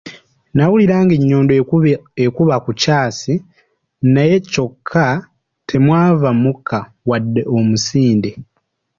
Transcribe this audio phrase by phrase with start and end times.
[0.55, 1.53] Nawulira ng'ennyondo
[2.25, 3.33] ekuba ku kyasi,
[4.13, 5.05] naye kyokka
[5.67, 8.31] temwava mukka wadde omusinde.